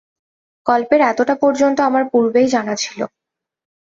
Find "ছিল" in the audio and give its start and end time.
2.75-2.99